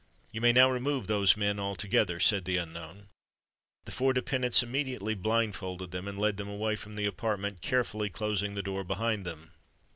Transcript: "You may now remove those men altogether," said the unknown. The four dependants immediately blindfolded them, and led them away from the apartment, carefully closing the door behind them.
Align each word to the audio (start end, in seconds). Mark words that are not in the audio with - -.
"You 0.31 0.41
may 0.41 0.51
now 0.51 0.67
remove 0.71 1.05
those 1.05 1.37
men 1.37 1.59
altogether," 1.59 2.19
said 2.19 2.45
the 2.45 2.57
unknown. 2.57 3.09
The 3.85 3.91
four 3.91 4.13
dependants 4.13 4.63
immediately 4.63 5.13
blindfolded 5.13 5.91
them, 5.91 6.07
and 6.07 6.17
led 6.17 6.37
them 6.37 6.49
away 6.49 6.75
from 6.75 6.95
the 6.95 7.05
apartment, 7.05 7.61
carefully 7.61 8.09
closing 8.09 8.55
the 8.55 8.63
door 8.63 8.83
behind 8.83 9.27
them. 9.27 9.51